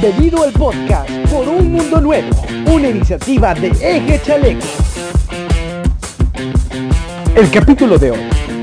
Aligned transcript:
Bienvenido 0.00 0.42
al 0.42 0.52
podcast 0.52 1.10
Por 1.30 1.46
un 1.46 1.70
Mundo 1.70 2.00
Nuevo, 2.00 2.30
una 2.64 2.88
iniciativa 2.88 3.52
de 3.52 3.68
Eje 3.68 4.22
Chaleco. 4.24 4.66
El 7.36 7.50
capítulo 7.50 7.98
de 7.98 8.12
hoy, 8.12 8.20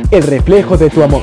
el 0.10 0.24
reflejo 0.24 0.76
de 0.76 0.90
tu 0.90 1.04
amor. 1.04 1.22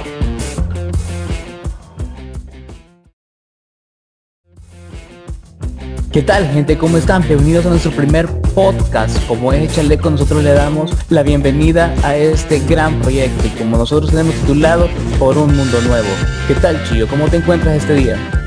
¿Qué 6.13 6.23
tal 6.23 6.47
gente? 6.53 6.79
¿Cómo 6.79 6.99
están? 6.99 7.27
Bienvenidos 7.27 7.67
a 7.67 7.71
nuestro 7.71 7.91
primer 7.91 8.29
podcast. 8.55 9.19
Como 9.27 9.53
Eje 9.53 9.67
Chaleco 9.67 10.09
nosotros 10.09 10.45
le 10.45 10.53
damos 10.53 10.93
la 11.09 11.25
bienvenida 11.25 11.93
a 12.05 12.15
este 12.15 12.61
gran 12.61 13.01
proyecto 13.01 13.45
y 13.45 13.51
como 13.59 13.77
nosotros 13.77 14.13
tenemos 14.13 14.37
titulado 14.37 14.89
Por 15.19 15.37
un 15.37 15.57
Mundo 15.57 15.81
Nuevo. 15.81 16.09
¿Qué 16.47 16.55
tal 16.55 16.81
Chillo? 16.85 17.09
¿Cómo 17.09 17.27
te 17.27 17.39
encuentras 17.39 17.79
este 17.79 17.95
día? 17.95 18.46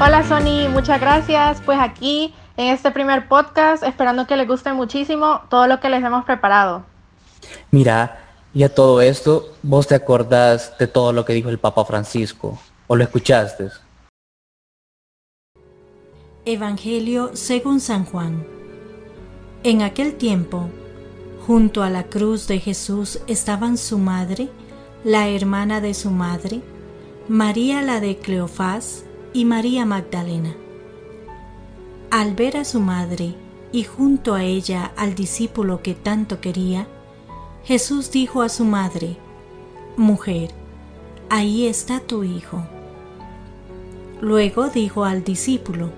Hola 0.00 0.22
Sony, 0.22 0.68
muchas 0.70 1.00
gracias. 1.00 1.60
Pues 1.66 1.76
aquí 1.80 2.32
en 2.56 2.68
este 2.68 2.92
primer 2.92 3.26
podcast, 3.26 3.82
esperando 3.82 4.28
que 4.28 4.36
les 4.36 4.46
guste 4.46 4.72
muchísimo 4.72 5.40
todo 5.50 5.66
lo 5.66 5.80
que 5.80 5.90
les 5.90 6.04
hemos 6.04 6.24
preparado. 6.24 6.84
Mira, 7.72 8.20
y 8.54 8.62
a 8.62 8.72
todo 8.72 9.00
esto, 9.00 9.56
¿vos 9.60 9.88
te 9.88 9.96
acordás 9.96 10.78
de 10.78 10.86
todo 10.86 11.12
lo 11.12 11.24
que 11.24 11.32
dijo 11.32 11.48
el 11.48 11.58
Papa 11.58 11.84
Francisco? 11.84 12.60
¿O 12.86 12.94
lo 12.94 13.02
escuchaste? 13.02 13.70
Evangelio 16.44 17.32
según 17.34 17.80
San 17.80 18.04
Juan. 18.04 18.46
En 19.64 19.82
aquel 19.82 20.14
tiempo, 20.14 20.68
junto 21.44 21.82
a 21.82 21.90
la 21.90 22.04
cruz 22.04 22.46
de 22.46 22.60
Jesús 22.60 23.18
estaban 23.26 23.76
su 23.76 23.98
madre, 23.98 24.48
la 25.02 25.28
hermana 25.28 25.80
de 25.80 25.92
su 25.92 26.12
madre, 26.12 26.60
María 27.26 27.82
la 27.82 27.98
de 27.98 28.16
Cleofás, 28.16 29.02
y 29.32 29.44
María 29.44 29.84
Magdalena. 29.84 30.54
Al 32.10 32.34
ver 32.34 32.56
a 32.56 32.64
su 32.64 32.80
madre 32.80 33.34
y 33.72 33.84
junto 33.84 34.34
a 34.34 34.42
ella 34.42 34.92
al 34.96 35.14
discípulo 35.14 35.82
que 35.82 35.94
tanto 35.94 36.40
quería, 36.40 36.86
Jesús 37.64 38.10
dijo 38.10 38.42
a 38.42 38.48
su 38.48 38.64
madre, 38.64 39.16
Mujer, 39.96 40.50
ahí 41.28 41.66
está 41.66 42.00
tu 42.00 42.24
hijo. 42.24 42.62
Luego 44.20 44.68
dijo 44.68 45.04
al 45.04 45.22
discípulo, 45.22 45.90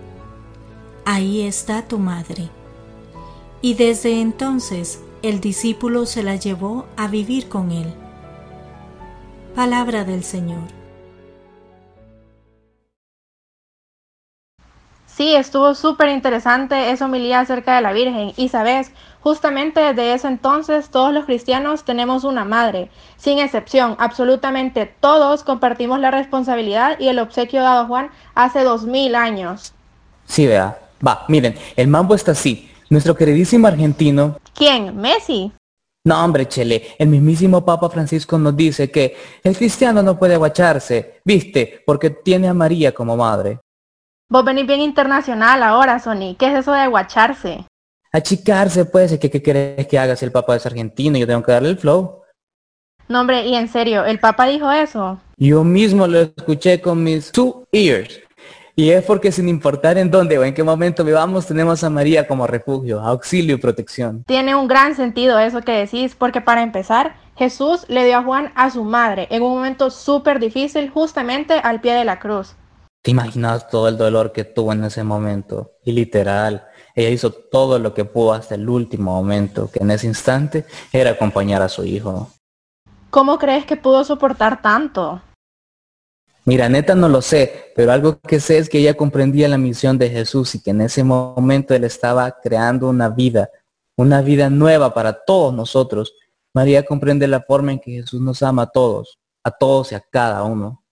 Ahí 1.04 1.42
está 1.42 1.86
tu 1.86 1.98
madre. 1.98 2.48
Y 3.62 3.74
desde 3.74 4.20
entonces 4.20 5.00
el 5.22 5.40
discípulo 5.40 6.06
se 6.06 6.22
la 6.22 6.36
llevó 6.36 6.86
a 6.96 7.08
vivir 7.08 7.48
con 7.48 7.70
él. 7.70 7.92
Palabra 9.54 10.04
del 10.04 10.24
Señor. 10.24 10.79
Sí, 15.20 15.34
estuvo 15.34 15.74
súper 15.74 16.08
interesante 16.08 16.90
esa 16.90 17.04
homilía 17.04 17.40
acerca 17.40 17.76
de 17.76 17.82
la 17.82 17.92
Virgen. 17.92 18.32
Y 18.38 18.48
sabes, 18.48 18.90
justamente 19.20 19.78
desde 19.78 20.14
ese 20.14 20.28
entonces 20.28 20.88
todos 20.88 21.12
los 21.12 21.26
cristianos 21.26 21.84
tenemos 21.84 22.24
una 22.24 22.46
madre. 22.46 22.88
Sin 23.18 23.38
excepción, 23.38 23.96
absolutamente 23.98 24.86
todos 24.86 25.44
compartimos 25.44 26.00
la 26.00 26.10
responsabilidad 26.10 26.98
y 26.98 27.08
el 27.08 27.18
obsequio 27.18 27.60
dado 27.60 27.82
a 27.82 27.86
Juan 27.86 28.10
hace 28.34 28.64
dos 28.64 28.84
mil 28.84 29.14
años. 29.14 29.74
Sí, 30.24 30.46
vea. 30.46 30.78
Va, 31.06 31.26
miren, 31.28 31.54
el 31.76 31.88
mambo 31.88 32.14
está 32.14 32.32
así. 32.32 32.70
Nuestro 32.88 33.14
queridísimo 33.14 33.66
argentino... 33.66 34.38
¿Quién? 34.54 34.96
¿Messi? 34.96 35.52
No, 36.02 36.24
hombre, 36.24 36.48
Chele, 36.48 36.94
el 36.98 37.08
mismísimo 37.08 37.62
Papa 37.62 37.90
Francisco 37.90 38.38
nos 38.38 38.56
dice 38.56 38.90
que 38.90 39.14
el 39.44 39.54
cristiano 39.54 40.02
no 40.02 40.18
puede 40.18 40.36
aguacharse, 40.36 41.20
viste, 41.26 41.82
porque 41.84 42.08
tiene 42.08 42.48
a 42.48 42.54
María 42.54 42.94
como 42.94 43.18
madre. 43.18 43.58
Vos 44.32 44.44
venís 44.44 44.64
bien 44.64 44.80
internacional 44.80 45.60
ahora, 45.64 45.98
Sony. 45.98 46.36
¿Qué 46.38 46.46
es 46.46 46.60
eso 46.60 46.70
de 46.72 46.78
aguacharse? 46.78 47.64
Achicarse, 48.12 48.84
pues, 48.84 49.18
¿qué, 49.18 49.28
qué 49.28 49.42
querés 49.42 49.88
que 49.88 49.98
haga 49.98 50.14
si 50.14 50.24
el 50.24 50.30
Papa 50.30 50.54
es 50.54 50.64
argentino? 50.64 51.18
Yo 51.18 51.26
tengo 51.26 51.42
que 51.42 51.50
darle 51.50 51.70
el 51.70 51.78
flow. 51.78 52.22
No, 53.08 53.22
hombre, 53.22 53.44
y 53.44 53.56
en 53.56 53.66
serio, 53.66 54.04
¿el 54.04 54.20
Papa 54.20 54.46
dijo 54.46 54.70
eso? 54.70 55.20
Yo 55.36 55.64
mismo 55.64 56.06
lo 56.06 56.20
escuché 56.20 56.80
con 56.80 57.02
mis 57.02 57.32
two 57.32 57.66
ears. 57.72 58.20
Y 58.76 58.90
es 58.90 59.04
porque 59.04 59.32
sin 59.32 59.48
importar 59.48 59.98
en 59.98 60.12
dónde 60.12 60.38
o 60.38 60.44
en 60.44 60.54
qué 60.54 60.62
momento 60.62 61.04
vivamos, 61.04 61.48
tenemos 61.48 61.82
a 61.82 61.90
María 61.90 62.28
como 62.28 62.46
refugio, 62.46 63.00
auxilio 63.00 63.56
y 63.56 63.58
protección. 63.58 64.22
Tiene 64.28 64.54
un 64.54 64.68
gran 64.68 64.94
sentido 64.94 65.40
eso 65.40 65.62
que 65.62 65.72
decís, 65.72 66.14
porque 66.14 66.40
para 66.40 66.62
empezar, 66.62 67.16
Jesús 67.36 67.84
le 67.88 68.04
dio 68.04 68.18
a 68.18 68.22
Juan 68.22 68.52
a 68.54 68.70
su 68.70 68.84
madre 68.84 69.26
en 69.30 69.42
un 69.42 69.54
momento 69.54 69.90
súper 69.90 70.38
difícil, 70.38 70.88
justamente 70.88 71.54
al 71.54 71.80
pie 71.80 71.94
de 71.94 72.04
la 72.04 72.20
cruz. 72.20 72.54
¿Te 73.02 73.12
imaginas 73.12 73.68
todo 73.68 73.88
el 73.88 73.96
dolor 73.96 74.30
que 74.32 74.44
tuvo 74.44 74.72
en 74.72 74.84
ese 74.84 75.02
momento? 75.04 75.72
Y 75.84 75.92
literal, 75.92 76.66
ella 76.94 77.08
hizo 77.08 77.30
todo 77.32 77.78
lo 77.78 77.94
que 77.94 78.04
pudo 78.04 78.34
hasta 78.34 78.56
el 78.56 78.68
último 78.68 79.14
momento, 79.14 79.70
que 79.70 79.82
en 79.82 79.90
ese 79.90 80.06
instante 80.06 80.66
era 80.92 81.12
acompañar 81.12 81.62
a 81.62 81.70
su 81.70 81.84
hijo. 81.84 82.30
¿Cómo 83.08 83.38
crees 83.38 83.64
que 83.64 83.76
pudo 83.76 84.04
soportar 84.04 84.60
tanto? 84.60 85.22
Mira, 86.44 86.68
neta 86.68 86.94
no 86.94 87.08
lo 87.08 87.22
sé, 87.22 87.72
pero 87.74 87.92
algo 87.92 88.20
que 88.20 88.38
sé 88.38 88.58
es 88.58 88.68
que 88.68 88.78
ella 88.78 88.94
comprendía 88.94 89.48
la 89.48 89.58
misión 89.58 89.96
de 89.96 90.10
Jesús 90.10 90.54
y 90.54 90.62
que 90.62 90.70
en 90.70 90.82
ese 90.82 91.02
momento 91.02 91.74
él 91.74 91.84
estaba 91.84 92.30
creando 92.42 92.88
una 92.88 93.08
vida, 93.08 93.50
una 93.96 94.20
vida 94.20 94.50
nueva 94.50 94.92
para 94.92 95.24
todos 95.24 95.54
nosotros. 95.54 96.14
María 96.52 96.84
comprende 96.84 97.26
la 97.28 97.40
forma 97.40 97.72
en 97.72 97.78
que 97.78 97.92
Jesús 97.92 98.20
nos 98.20 98.42
ama 98.42 98.62
a 98.62 98.70
todos, 98.70 99.18
a 99.42 99.50
todos 99.50 99.92
y 99.92 99.94
a 99.94 100.00
cada 100.00 100.42
uno. 100.44 100.82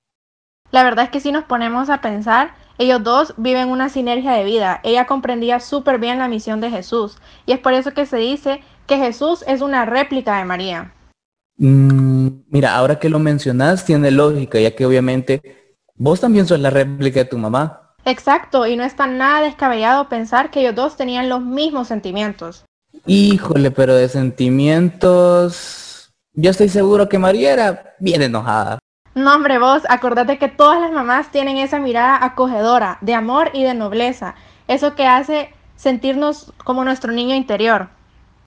La 0.70 0.84
verdad 0.84 1.06
es 1.06 1.10
que 1.10 1.20
si 1.20 1.32
nos 1.32 1.44
ponemos 1.44 1.90
a 1.90 2.00
pensar, 2.00 2.54
ellos 2.78 3.02
dos 3.02 3.34
viven 3.36 3.70
una 3.70 3.88
sinergia 3.88 4.32
de 4.32 4.44
vida. 4.44 4.80
Ella 4.84 5.06
comprendía 5.06 5.60
súper 5.60 5.98
bien 5.98 6.18
la 6.18 6.28
misión 6.28 6.60
de 6.60 6.70
Jesús 6.70 7.16
y 7.46 7.52
es 7.52 7.58
por 7.58 7.72
eso 7.72 7.92
que 7.92 8.06
se 8.06 8.18
dice 8.18 8.60
que 8.86 8.98
Jesús 8.98 9.44
es 9.46 9.62
una 9.62 9.84
réplica 9.84 10.38
de 10.38 10.44
María. 10.44 10.94
Mm, 11.56 12.28
mira, 12.50 12.76
ahora 12.76 12.98
que 12.98 13.08
lo 13.08 13.18
mencionas 13.18 13.84
tiene 13.84 14.10
lógica, 14.10 14.60
ya 14.60 14.74
que 14.74 14.86
obviamente 14.86 15.74
vos 15.96 16.20
también 16.20 16.46
sos 16.46 16.60
la 16.60 16.70
réplica 16.70 17.20
de 17.20 17.24
tu 17.24 17.38
mamá. 17.38 17.94
Exacto, 18.04 18.66
y 18.66 18.76
no 18.76 18.84
está 18.84 19.06
nada 19.06 19.42
descabellado 19.42 20.08
pensar 20.08 20.50
que 20.50 20.60
ellos 20.60 20.74
dos 20.74 20.96
tenían 20.96 21.28
los 21.28 21.42
mismos 21.42 21.88
sentimientos. 21.88 22.64
Híjole, 23.06 23.70
pero 23.70 23.94
de 23.94 24.08
sentimientos... 24.08 26.10
Yo 26.32 26.52
estoy 26.52 26.68
seguro 26.68 27.08
que 27.08 27.18
María 27.18 27.52
era 27.52 27.94
bien 27.98 28.22
enojada. 28.22 28.77
No, 29.18 29.34
hombre, 29.34 29.58
vos, 29.58 29.82
acordate 29.88 30.38
que 30.38 30.46
todas 30.46 30.80
las 30.80 30.92
mamás 30.92 31.32
tienen 31.32 31.56
esa 31.56 31.80
mirada 31.80 32.24
acogedora, 32.24 32.98
de 33.00 33.14
amor 33.14 33.50
y 33.52 33.64
de 33.64 33.74
nobleza. 33.74 34.36
Eso 34.68 34.94
que 34.94 35.08
hace 35.08 35.52
sentirnos 35.74 36.52
como 36.62 36.84
nuestro 36.84 37.10
niño 37.10 37.34
interior. 37.34 37.88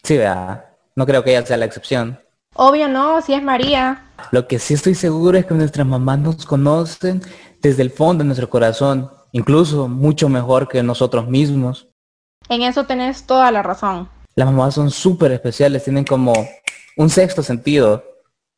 Sí, 0.02 0.16
vea. 0.16 0.74
No 0.96 1.06
creo 1.06 1.26
que 1.26 1.32
ella 1.32 1.46
sea 1.46 1.58
la 1.58 1.66
excepción. 1.66 2.18
Obvio 2.56 2.88
no, 2.88 3.22
si 3.22 3.34
es 3.34 3.44
María. 3.44 4.06
Lo 4.32 4.48
que 4.48 4.60
sí 4.60 4.76
estoy 4.76 4.96
seguro 4.96 5.38
es 5.38 5.46
que 5.46 5.54
nuestras 5.54 5.86
mamás 5.86 6.20
nos 6.20 6.46
conocen 6.46 7.22
desde 7.62 7.82
el 7.82 7.92
fondo 7.92 8.24
de 8.24 8.28
nuestro 8.28 8.50
corazón, 8.50 9.12
incluso 9.34 9.90
mucho 9.90 10.30
mejor 10.30 10.70
que 10.70 10.82
nosotros 10.84 11.28
mismos. 11.28 11.90
En 12.48 12.62
eso 12.62 12.86
tenés 12.86 13.26
toda 13.26 13.52
la 13.52 13.62
razón. 13.62 14.08
Las 14.36 14.50
mamás 14.50 14.76
son 14.76 14.90
súper 14.90 15.34
especiales, 15.34 15.84
tienen 15.84 16.06
como 16.06 16.34
un 16.96 17.10
sexto 17.10 17.44
sentido. 17.44 18.06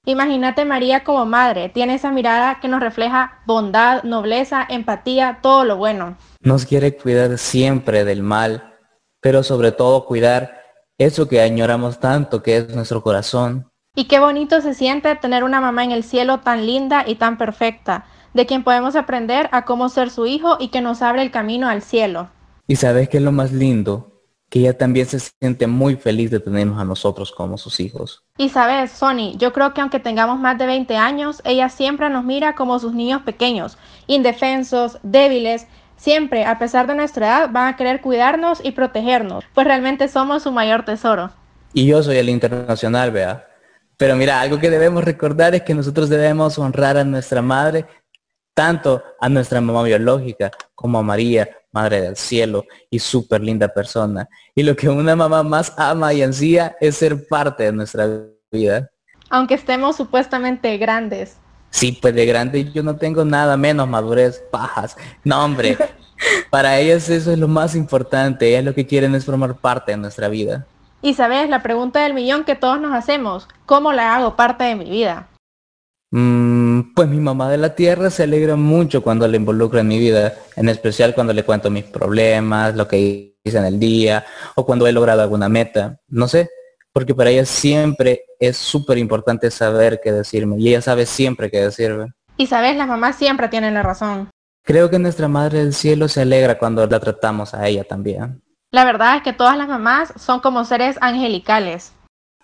Imagínate 0.05 0.65
María 0.65 1.05
como 1.05 1.25
madre, 1.25 1.69
tiene 1.69 1.93
esa 1.93 2.11
mirada 2.11 2.59
que 2.59 2.67
nos 2.67 2.81
refleja 2.81 3.39
bondad, 3.45 4.03
nobleza, 4.03 4.65
empatía, 4.69 5.39
todo 5.41 5.63
lo 5.63 5.77
bueno. 5.77 6.17
Nos 6.41 6.65
quiere 6.65 6.97
cuidar 6.97 7.37
siempre 7.37 8.03
del 8.03 8.21
mal, 8.21 8.75
pero 9.21 9.43
sobre 9.43 9.71
todo 9.71 10.05
cuidar 10.05 10.61
eso 10.97 11.29
que 11.29 11.39
añoramos 11.39 12.01
tanto, 12.01 12.43
que 12.43 12.57
es 12.57 12.75
nuestro 12.75 13.01
corazón. 13.01 13.71
Y 13.95 14.09
qué 14.09 14.19
bonito 14.19 14.59
se 14.59 14.73
siente 14.73 15.15
tener 15.15 15.45
una 15.45 15.61
mamá 15.61 15.85
en 15.85 15.91
el 15.91 16.03
cielo 16.03 16.41
tan 16.41 16.65
linda 16.65 17.05
y 17.07 17.15
tan 17.15 17.37
perfecta, 17.37 18.05
de 18.33 18.45
quien 18.45 18.65
podemos 18.65 18.97
aprender 18.97 19.47
a 19.53 19.63
cómo 19.63 19.87
ser 19.87 20.09
su 20.09 20.25
hijo 20.25 20.57
y 20.59 20.67
que 20.67 20.81
nos 20.81 21.01
abre 21.01 21.21
el 21.21 21.31
camino 21.31 21.69
al 21.69 21.81
cielo. 21.81 22.29
Y 22.67 22.75
sabes 22.75 23.07
que 23.07 23.17
es 23.17 23.23
lo 23.23 23.31
más 23.31 23.53
lindo, 23.53 24.12
que 24.53 24.59
ella 24.59 24.77
también 24.77 25.07
se 25.07 25.19
siente 25.19 25.65
muy 25.65 25.95
feliz 25.95 26.29
de 26.29 26.39
tenernos 26.39 26.79
a 26.79 26.85
nosotros 26.85 27.31
como 27.31 27.57
sus 27.57 27.79
hijos. 27.79 28.23
Y 28.37 28.49
sabes, 28.49 28.91
Sony, 28.91 29.35
yo 29.35 29.51
creo 29.51 29.73
que 29.73 29.81
aunque 29.81 29.99
tengamos 29.99 30.39
más 30.39 30.59
de 30.59 30.67
20 30.67 30.95
años, 30.95 31.41
ella 31.43 31.69
siempre 31.69 32.07
nos 32.11 32.23
mira 32.23 32.53
como 32.53 32.77
sus 32.77 32.93
niños 32.93 33.23
pequeños, 33.23 33.79
indefensos, 34.05 34.99
débiles, 35.01 35.65
siempre, 35.95 36.45
a 36.45 36.59
pesar 36.59 36.85
de 36.85 36.93
nuestra 36.93 37.25
edad, 37.25 37.49
van 37.51 37.73
a 37.73 37.75
querer 37.75 38.01
cuidarnos 38.01 38.63
y 38.63 38.73
protegernos, 38.73 39.43
pues 39.55 39.65
realmente 39.65 40.07
somos 40.07 40.43
su 40.43 40.51
mayor 40.51 40.85
tesoro. 40.85 41.31
Y 41.73 41.87
yo 41.87 42.03
soy 42.03 42.17
el 42.17 42.29
internacional, 42.29 43.09
vea. 43.09 43.47
Pero 43.97 44.15
mira, 44.15 44.39
algo 44.39 44.59
que 44.59 44.69
debemos 44.69 45.03
recordar 45.03 45.55
es 45.55 45.63
que 45.63 45.73
nosotros 45.73 46.09
debemos 46.09 46.59
honrar 46.59 46.97
a 46.97 47.03
nuestra 47.03 47.41
madre, 47.41 47.87
tanto 48.53 49.01
a 49.19 49.29
nuestra 49.29 49.59
mamá 49.61 49.81
biológica 49.81 50.51
como 50.75 50.99
a 50.99 51.01
María, 51.01 51.49
Madre 51.73 52.01
del 52.01 52.15
Cielo 52.15 52.63
y 52.89 52.99
súper 52.99 53.41
linda 53.41 53.67
persona. 53.67 54.29
Y 54.55 54.63
lo 54.63 54.75
que 54.75 54.87
una 54.87 55.15
mamá 55.15 55.43
más 55.43 55.73
ama 55.77 56.13
y 56.13 56.21
ansía 56.21 56.77
es 56.79 56.95
ser 56.95 57.27
parte 57.27 57.63
de 57.63 57.73
nuestra 57.73 58.07
vida. 58.51 58.89
Aunque 59.29 59.55
estemos 59.55 59.97
supuestamente 59.97 60.77
grandes. 60.77 61.37
Sí, 61.71 61.97
pues 61.99 62.13
de 62.13 62.25
grande 62.27 62.71
yo 62.71 62.83
no 62.83 62.95
tengo 62.95 63.25
nada 63.25 63.57
menos 63.57 63.89
madurez, 63.89 64.43
pajas. 64.51 64.95
No, 65.23 65.43
hombre. 65.43 65.75
Para 66.51 66.77
ellas 66.79 67.09
eso 67.09 67.31
es 67.31 67.39
lo 67.39 67.47
más 67.47 67.75
importante. 67.75 68.47
Ellas 68.47 68.63
lo 68.63 68.75
que 68.75 68.85
quieren 68.85 69.15
es 69.15 69.25
formar 69.25 69.55
parte 69.55 69.91
de 69.91 69.97
nuestra 69.97 70.29
vida. 70.29 70.67
Y 71.01 71.15
sabes, 71.15 71.49
la 71.49 71.63
pregunta 71.63 72.03
del 72.03 72.13
millón 72.13 72.45
que 72.45 72.55
todos 72.55 72.79
nos 72.79 72.93
hacemos, 72.93 73.47
¿cómo 73.65 73.91
la 73.91 74.15
hago 74.15 74.35
parte 74.35 74.63
de 74.63 74.75
mi 74.75 74.89
vida? 74.89 75.27
Mm, 76.15 76.93
pues 76.93 77.09
mi 77.09 77.19
mamá 77.19 77.49
de 77.49 77.57
la 77.57 77.73
tierra 77.73 78.11
se 78.11 78.21
alegra 78.21 78.55
mucho 78.55 79.01
cuando 79.01 79.27
le 79.27 79.37
involucro 79.37 79.79
en 79.79 79.87
mi 79.87 79.97
vida, 79.97 80.35
en 80.55 80.69
especial 80.69 81.15
cuando 81.15 81.33
le 81.33 81.43
cuento 81.43 81.71
mis 81.71 81.85
problemas, 81.85 82.75
lo 82.75 82.87
que 82.87 83.35
hice 83.43 83.57
en 83.57 83.65
el 83.65 83.79
día 83.79 84.23
o 84.53 84.63
cuando 84.63 84.85
he 84.85 84.91
logrado 84.91 85.23
alguna 85.23 85.49
meta. 85.49 85.97
No 86.07 86.27
sé, 86.27 86.51
porque 86.93 87.15
para 87.15 87.31
ella 87.31 87.45
siempre 87.45 88.25
es 88.39 88.57
súper 88.57 88.99
importante 88.99 89.49
saber 89.49 90.01
qué 90.03 90.11
decirme 90.11 90.57
y 90.59 90.69
ella 90.69 90.83
sabe 90.83 91.07
siempre 91.07 91.49
qué 91.49 91.61
decirme. 91.61 92.13
Y 92.37 92.45
sabes, 92.45 92.77
las 92.77 92.87
mamás 92.87 93.15
siempre 93.15 93.47
tienen 93.47 93.73
la 93.73 93.81
razón. 93.81 94.29
Creo 94.63 94.91
que 94.91 94.99
nuestra 94.99 95.27
Madre 95.27 95.63
del 95.63 95.73
Cielo 95.73 96.07
se 96.07 96.21
alegra 96.21 96.59
cuando 96.59 96.85
la 96.85 96.99
tratamos 96.99 97.55
a 97.55 97.67
ella 97.67 97.85
también. 97.85 98.43
La 98.69 98.85
verdad 98.85 99.17
es 99.17 99.23
que 99.23 99.33
todas 99.33 99.57
las 99.57 99.67
mamás 99.67 100.13
son 100.15 100.41
como 100.41 100.63
seres 100.63 100.95
angelicales. 101.01 101.91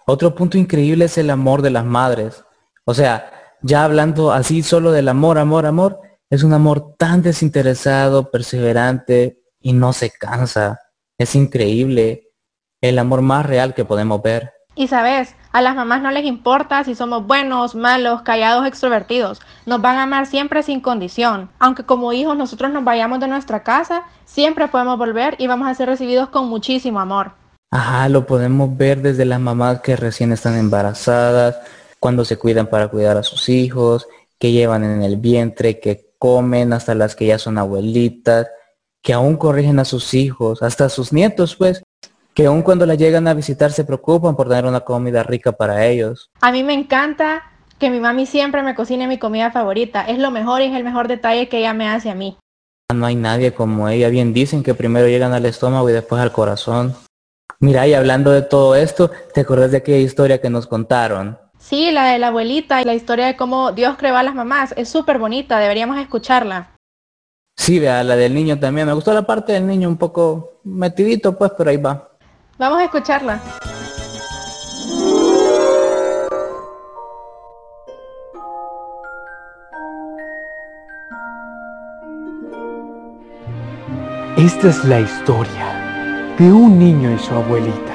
Otro 0.07 0.33
punto 0.33 0.57
increíble 0.57 1.05
es 1.05 1.19
el 1.19 1.29
amor 1.29 1.61
de 1.61 1.69
las 1.69 1.85
madres. 1.85 2.43
O 2.83 2.95
sea, 2.95 3.38
ya 3.61 3.83
hablando 3.83 4.31
así 4.31 4.63
solo 4.63 4.91
del 4.91 5.07
amor, 5.07 5.37
amor, 5.37 5.65
amor, 5.65 5.99
es 6.29 6.43
un 6.43 6.53
amor 6.53 6.95
tan 6.97 7.21
desinteresado, 7.21 8.29
perseverante 8.31 9.41
y 9.59 9.73
no 9.73 9.93
se 9.93 10.11
cansa. 10.11 10.79
Es 11.17 11.35
increíble 11.35 12.29
el 12.81 12.99
amor 12.99 13.21
más 13.21 13.45
real 13.45 13.73
que 13.73 13.85
podemos 13.85 14.21
ver. 14.21 14.53
Y 14.75 14.87
sabes, 14.87 15.35
a 15.51 15.61
las 15.61 15.75
mamás 15.75 16.01
no 16.01 16.11
les 16.11 16.23
importa 16.23 16.83
si 16.83 16.95
somos 16.95 17.25
buenos, 17.27 17.75
malos, 17.75 18.21
callados, 18.21 18.65
extrovertidos. 18.65 19.41
Nos 19.65 19.81
van 19.81 19.97
a 19.97 20.03
amar 20.03 20.25
siempre 20.25 20.63
sin 20.63 20.79
condición. 20.79 21.49
Aunque 21.59 21.83
como 21.83 22.13
hijos 22.13 22.37
nosotros 22.37 22.71
nos 22.71 22.85
vayamos 22.85 23.19
de 23.19 23.27
nuestra 23.27 23.63
casa, 23.63 24.03
siempre 24.23 24.67
podemos 24.69 24.97
volver 24.97 25.35
y 25.37 25.47
vamos 25.47 25.67
a 25.67 25.73
ser 25.73 25.89
recibidos 25.89 26.29
con 26.29 26.47
muchísimo 26.47 26.99
amor. 26.99 27.33
Ajá, 27.71 28.07
lo 28.09 28.25
podemos 28.25 28.75
ver 28.77 29.01
desde 29.01 29.25
las 29.25 29.39
mamás 29.39 29.81
que 29.81 29.95
recién 29.95 30.31
están 30.31 30.55
embarazadas, 30.55 31.57
cuando 31.99 32.25
se 32.25 32.37
cuidan 32.37 32.67
para 32.67 32.87
cuidar 32.87 33.17
a 33.17 33.23
sus 33.23 33.49
hijos, 33.49 34.07
que 34.37 34.51
llevan 34.51 34.83
en 34.83 35.03
el 35.03 35.17
vientre, 35.17 35.79
que 35.79 36.13
comen, 36.17 36.73
hasta 36.73 36.95
las 36.95 37.15
que 37.15 37.25
ya 37.25 37.37
son 37.37 37.57
abuelitas, 37.57 38.47
que 39.01 39.13
aún 39.13 39.37
corrigen 39.37 39.79
a 39.79 39.85
sus 39.85 40.13
hijos, 40.13 40.61
hasta 40.61 40.85
a 40.85 40.89
sus 40.89 41.13
nietos, 41.13 41.55
pues, 41.55 41.83
que 42.33 42.45
aún 42.45 42.61
cuando 42.61 42.85
la 42.85 42.95
llegan 42.95 43.27
a 43.27 43.33
visitar 43.33 43.71
se 43.71 43.83
preocupan 43.83 44.35
por 44.35 44.47
tener 44.47 44.65
una 44.65 44.81
comida 44.81 45.23
rica 45.23 45.51
para 45.51 45.85
ellos. 45.85 46.29
A 46.41 46.51
mí 46.51 46.63
me 46.63 46.73
encanta 46.73 47.43
que 47.79 47.89
mi 47.89 47.99
mami 47.99 48.25
siempre 48.25 48.61
me 48.61 48.75
cocine 48.75 49.07
mi 49.07 49.17
comida 49.17 49.51
favorita. 49.51 50.03
Es 50.03 50.19
lo 50.19 50.31
mejor 50.31 50.61
y 50.61 50.65
es 50.65 50.75
el 50.75 50.83
mejor 50.83 51.07
detalle 51.07 51.49
que 51.49 51.59
ella 51.59 51.73
me 51.73 51.87
hace 51.87 52.09
a 52.09 52.15
mí. 52.15 52.37
No 52.93 53.05
hay 53.05 53.15
nadie 53.15 53.53
como 53.53 53.87
ella. 53.87 54.09
Bien 54.09 54.33
dicen 54.33 54.63
que 54.63 54.73
primero 54.73 55.07
llegan 55.07 55.33
al 55.33 55.45
estómago 55.45 55.89
y 55.89 55.93
después 55.93 56.21
al 56.21 56.31
corazón. 56.31 56.95
Mira, 57.59 57.87
y 57.87 57.93
hablando 57.93 58.31
de 58.31 58.41
todo 58.41 58.75
esto, 58.75 59.11
¿te 59.33 59.41
acuerdas 59.41 59.71
de 59.71 59.77
aquella 59.77 59.97
historia 59.97 60.41
que 60.41 60.49
nos 60.49 60.65
contaron? 60.65 61.37
Sí, 61.59 61.91
la 61.91 62.05
de 62.05 62.19
la 62.19 62.27
abuelita 62.27 62.81
y 62.81 62.85
la 62.85 62.93
historia 62.95 63.27
de 63.27 63.35
cómo 63.35 63.73
Dios 63.73 63.97
creó 63.97 64.15
a 64.15 64.23
las 64.23 64.33
mamás. 64.33 64.73
Es 64.77 64.89
súper 64.89 65.19
bonita, 65.19 65.59
deberíamos 65.59 65.97
escucharla. 65.99 66.71
Sí, 67.57 67.79
vea, 67.79 68.01
la 68.03 68.15
del 68.15 68.33
niño 68.33 68.57
también. 68.57 68.87
Me 68.87 68.93
gustó 68.93 69.13
la 69.13 69.23
parte 69.23 69.51
del 69.51 69.67
niño 69.67 69.89
un 69.89 69.97
poco 69.97 70.61
metidito, 70.63 71.37
pues, 71.37 71.51
pero 71.57 71.69
ahí 71.69 71.77
va. 71.77 72.11
Vamos 72.57 72.79
a 72.79 72.85
escucharla. 72.85 73.41
Esta 84.37 84.69
es 84.69 84.85
la 84.85 85.01
historia 85.01 86.33
de 86.39 86.51
un 86.51 86.79
niño 86.79 87.11
y 87.13 87.19
su 87.19 87.33
abuelita, 87.35 87.93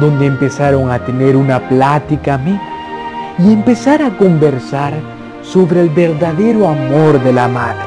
donde 0.00 0.26
empezaron 0.26 0.90
a 0.90 1.04
tener 1.06 1.36
una 1.36 1.68
plática 1.68 2.34
amena 2.34 2.71
y 3.38 3.52
empezar 3.52 4.02
a 4.02 4.16
conversar 4.16 4.94
sobre 5.42 5.82
el 5.82 5.90
verdadero 5.90 6.68
amor 6.68 7.22
de 7.22 7.32
la 7.32 7.48
madre. 7.48 7.80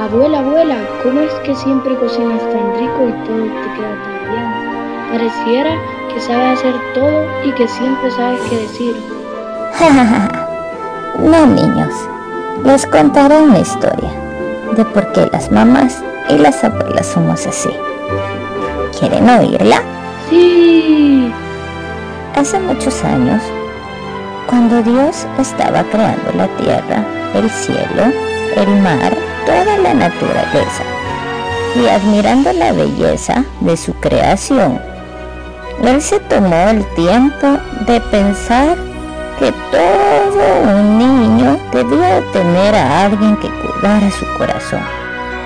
Abuela, 0.00 0.40
abuela, 0.40 0.76
¿cómo 1.02 1.20
es 1.20 1.32
que 1.44 1.54
siempre 1.54 1.96
cocinas 1.96 2.40
tan 2.40 2.74
rico 2.78 3.08
y 3.08 3.26
todo 3.26 3.44
te 3.44 3.68
queda 3.74 3.94
tan 4.02 4.18
bien? 4.30 5.10
Pareciera 5.10 5.70
que 6.12 6.20
sabes 6.20 6.58
hacer 6.58 6.74
todo 6.94 7.26
y 7.44 7.52
que 7.52 7.66
siempre 7.66 8.10
sabes 8.10 8.40
qué 8.48 8.56
decir. 8.56 8.96
no, 11.18 11.46
niños. 11.46 11.92
Les 12.64 12.86
contaré 12.86 13.40
una 13.40 13.58
historia 13.58 14.10
de 14.76 14.84
por 14.84 15.12
qué 15.12 15.28
las 15.32 15.50
mamás 15.50 16.02
y 16.28 16.38
las 16.38 16.62
abuelas 16.64 17.06
somos 17.06 17.46
así. 17.46 17.70
¿Quieren 18.98 19.28
oírla? 19.28 19.82
Sí. 20.28 21.32
Hace 22.34 22.58
muchos 22.58 23.02
años, 23.04 23.42
cuando 24.46 24.82
Dios 24.82 25.26
estaba 25.38 25.82
creando 25.84 26.32
la 26.36 26.48
tierra, 26.56 27.04
el 27.34 27.50
cielo, 27.50 28.12
el 28.56 28.68
mar, 28.80 29.16
toda 29.44 29.76
la 29.78 29.94
naturaleza, 29.94 30.84
y 31.74 31.86
admirando 31.88 32.52
la 32.52 32.72
belleza 32.72 33.44
de 33.60 33.76
su 33.76 33.92
creación, 33.94 34.80
él 35.82 36.00
se 36.00 36.18
tomó 36.20 36.68
el 36.68 36.84
tiempo 36.94 37.58
de 37.86 38.00
pensar 38.00 38.76
que 39.38 39.52
todo 39.70 40.78
un 40.78 40.98
niño 40.98 41.58
debía 41.72 42.22
tener 42.32 42.74
a 42.74 43.04
alguien 43.04 43.36
que 43.36 43.48
cuidara 43.48 44.10
su 44.10 44.24
corazón. 44.38 44.80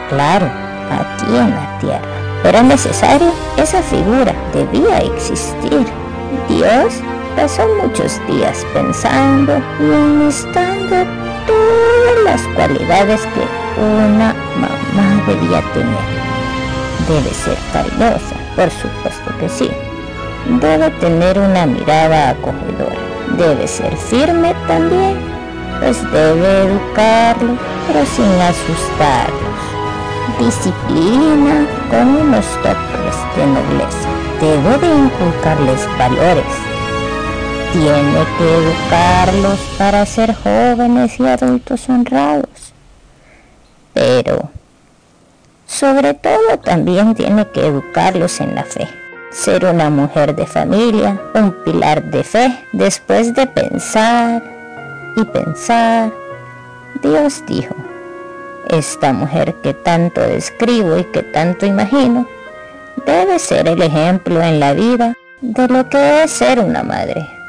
Claro, 0.09 0.47
aquí 0.91 1.37
en 1.37 1.51
la 1.51 1.79
tierra. 1.81 2.21
Era 2.45 2.63
necesario, 2.63 3.33
esa 3.57 3.83
figura 3.83 4.33
debía 4.55 4.99
existir. 4.99 5.87
Dios 6.49 6.95
pasó 7.37 7.67
muchos 7.83 8.21
días 8.27 8.65
pensando 8.73 9.61
y 9.81 9.85
enlistando 9.85 10.97
todas 11.47 12.25
las 12.25 12.43
cualidades 12.55 13.21
que 13.23 13.83
una 13.83 14.35
mamá 14.57 15.23
debía 15.27 15.63
tener. 15.73 16.21
Debe 17.09 17.35
ser 17.35 17.59
cariñosa, 17.73 18.37
por 18.57 18.71
supuesto 18.71 19.39
que 19.39 19.49
sí 19.49 19.71
debe 20.61 20.91
tener 20.93 21.39
una 21.39 21.67
mirada 21.67 22.31
acogedora. 22.31 22.97
Debe 23.37 23.67
ser 23.69 23.97
firme 23.97 24.55
también, 24.67 25.17
pues 25.79 26.03
debe 26.11 26.65
educarlos, 26.65 27.59
pero 27.87 28.05
sin 28.07 28.33
asustarlos. 28.41 29.61
Disciplina 30.39 31.67
con 31.91 32.09
unos 32.17 32.47
toques 32.63 33.17
de 33.37 33.47
nobleza. 33.47 34.09
Debe 34.41 34.79
de 34.79 34.95
inculcarles 34.95 35.87
valores. 35.99 36.70
Tiene 37.73 38.27
que 38.37 38.57
educarlos 38.57 39.61
para 39.79 40.05
ser 40.07 40.35
jóvenes 40.35 41.19
y 41.21 41.27
adultos 41.27 41.89
honrados. 41.89 42.73
Pero, 43.95 44.51
sobre 45.67 46.15
todo, 46.15 46.59
también 46.63 47.15
tiene 47.15 47.47
que 47.49 47.67
educarlos 47.67 48.41
en 48.41 48.55
la 48.55 48.65
fe 48.65 48.89
ser 49.31 49.65
una 49.65 49.91
mujer 49.91 50.35
de 50.35 50.47
familia, 50.47 51.21
un 51.35 51.53
pilar 51.65 52.03
de 52.11 52.25
fe. 52.25 52.65
Después 52.73 53.35
de 53.35 53.47
pensar 53.47 54.43
y 55.17 55.25
pensar, 55.25 56.13
Dios 57.03 57.43
dijo, 57.47 57.75
esta 58.69 59.13
mujer 59.13 59.55
que 59.63 59.75
tanto 59.75 60.21
describo 60.21 60.99
y 60.99 61.05
que 61.05 61.23
tanto 61.23 61.67
imagino, 61.67 62.27
debe 63.07 63.39
ser 63.39 63.69
el 63.69 63.81
ejemplo 63.83 64.43
en 64.43 64.61
la 64.61 64.73
vida 64.75 65.15
de 65.41 65.69
lo 65.69 65.89
que 65.89 66.25
es 66.25 66.31
ser 66.31 66.61
una 66.61 66.83
madre. 66.83 67.40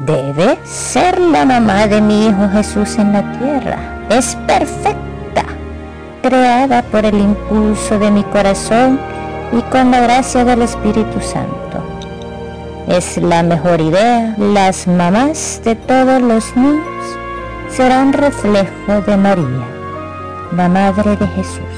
Debe 0.00 0.58
ser 0.64 1.20
la 1.20 1.44
mamá 1.44 1.86
de 1.86 2.00
mi 2.00 2.26
Hijo 2.26 2.48
Jesús 2.52 2.98
en 2.98 3.12
la 3.12 3.22
tierra. 3.38 3.78
Es 4.10 4.36
perfecta, 4.46 5.44
creada 6.20 6.82
por 6.82 7.04
el 7.04 7.16
impulso 7.16 7.98
de 8.00 8.10
mi 8.10 8.24
corazón 8.24 8.98
y 9.52 9.62
con 9.70 9.92
la 9.92 10.00
gracia 10.00 10.44
del 10.44 10.62
Espíritu 10.62 11.20
Santo. 11.20 11.54
Es 12.88 13.18
la 13.18 13.44
mejor 13.44 13.80
idea. 13.80 14.34
Las 14.36 14.88
mamás 14.88 15.62
de 15.64 15.76
todos 15.76 16.20
los 16.20 16.56
niños 16.56 16.84
serán 17.70 18.12
reflejo 18.12 19.00
de 19.06 19.16
María, 19.16 19.64
la 20.56 20.68
Madre 20.68 21.16
de 21.16 21.26
Jesús. 21.28 21.74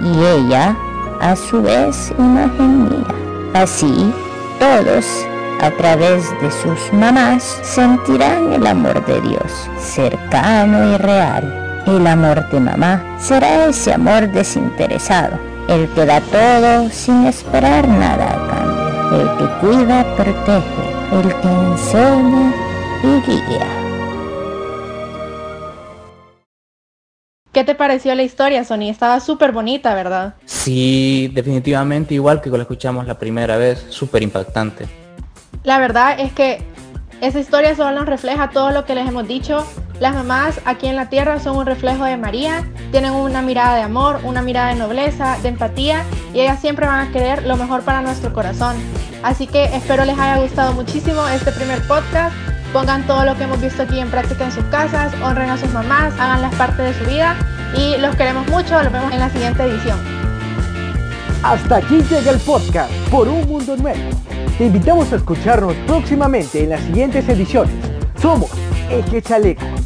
Y 0.00 0.24
ella, 0.24 0.74
a 1.20 1.36
su 1.36 1.60
vez, 1.62 2.12
imagen 2.18 2.84
mía. 2.84 3.06
Así, 3.54 4.12
todos, 4.58 5.26
a 5.62 5.70
través 5.70 6.28
de 6.40 6.50
sus 6.50 6.92
mamás 6.92 7.60
sentirán 7.62 8.52
el 8.52 8.66
amor 8.66 9.06
de 9.06 9.20
Dios, 9.20 9.70
cercano 9.78 10.92
y 10.92 10.96
real. 10.96 11.84
El 11.86 12.04
amor 12.04 12.48
de 12.50 12.58
mamá 12.58 13.16
será 13.20 13.66
ese 13.66 13.92
amor 13.92 14.28
desinteresado, 14.32 15.38
el 15.68 15.88
que 15.90 16.04
da 16.04 16.20
todo 16.20 16.90
sin 16.90 17.26
esperar 17.26 17.86
nada 17.86 18.30
a 18.30 18.48
cambio, 18.50 19.20
el 19.20 19.38
que 19.38 19.60
cuida, 19.60 20.16
protege, 20.16 20.84
el 21.12 21.28
que 21.40 21.48
enseña 21.48 22.52
y 23.04 23.30
guía. 23.30 23.66
¿Qué 27.52 27.62
te 27.62 27.76
pareció 27.76 28.14
la 28.16 28.24
historia, 28.24 28.64
Sony? 28.64 28.88
Estaba 28.88 29.20
súper 29.20 29.52
bonita, 29.52 29.94
¿verdad? 29.94 30.34
Sí, 30.44 31.30
definitivamente 31.32 32.14
igual 32.14 32.40
que 32.40 32.50
lo 32.50 32.62
escuchamos 32.62 33.06
la 33.06 33.16
primera 33.16 33.56
vez, 33.58 33.86
súper 33.90 34.24
impactante. 34.24 35.01
La 35.64 35.78
verdad 35.78 36.18
es 36.18 36.32
que 36.32 36.64
esa 37.20 37.38
historia 37.38 37.74
solo 37.76 37.92
nos 37.92 38.06
refleja 38.06 38.50
todo 38.50 38.72
lo 38.72 38.84
que 38.84 38.94
les 38.94 39.08
hemos 39.08 39.28
dicho. 39.28 39.66
Las 40.00 40.14
mamás 40.14 40.60
aquí 40.64 40.88
en 40.88 40.96
la 40.96 41.08
tierra 41.08 41.38
son 41.38 41.56
un 41.56 41.66
reflejo 41.66 42.04
de 42.04 42.16
María, 42.16 42.64
tienen 42.90 43.12
una 43.12 43.42
mirada 43.42 43.76
de 43.76 43.82
amor, 43.82 44.20
una 44.24 44.42
mirada 44.42 44.70
de 44.70 44.74
nobleza, 44.74 45.38
de 45.42 45.48
empatía 45.48 46.04
y 46.34 46.40
ellas 46.40 46.60
siempre 46.60 46.86
van 46.86 47.08
a 47.08 47.12
querer 47.12 47.46
lo 47.46 47.56
mejor 47.56 47.82
para 47.82 48.02
nuestro 48.02 48.32
corazón. 48.32 48.76
Así 49.22 49.46
que 49.46 49.64
espero 49.66 50.04
les 50.04 50.18
haya 50.18 50.42
gustado 50.42 50.72
muchísimo 50.72 51.26
este 51.28 51.52
primer 51.52 51.80
podcast 51.86 52.34
pongan 52.72 53.06
todo 53.06 53.24
lo 53.24 53.36
que 53.36 53.44
hemos 53.44 53.60
visto 53.60 53.82
aquí 53.82 54.00
en 54.00 54.10
práctica 54.10 54.46
en 54.46 54.52
sus 54.52 54.64
casas, 54.64 55.12
honren 55.22 55.50
a 55.50 55.58
sus 55.58 55.70
mamás, 55.72 56.14
las 56.16 56.54
parte 56.54 56.82
de 56.82 56.94
su 56.94 57.04
vida 57.04 57.36
y 57.76 57.98
los 57.98 58.16
queremos 58.16 58.46
mucho, 58.48 58.82
los 58.82 58.92
vemos 58.92 59.12
en 59.12 59.20
la 59.20 59.30
siguiente 59.30 59.62
edición. 59.64 59.98
Hasta 61.42 61.76
aquí 61.76 62.02
llega 62.08 62.30
el 62.30 62.38
podcast 62.38 62.90
por 63.10 63.28
un 63.28 63.46
mundo 63.46 63.76
nuevo. 63.76 64.00
Te 64.58 64.66
invitamos 64.66 65.12
a 65.12 65.16
escucharnos 65.16 65.74
próximamente 65.86 66.62
en 66.62 66.70
las 66.70 66.82
siguientes 66.82 67.26
ediciones. 67.28 67.74
Somos 68.20 68.50
Eje 68.90 69.22
Chaleco. 69.22 69.81